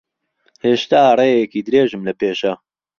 [0.63, 2.53] هێشتا ڕێیەکی درێژم لەپێشە.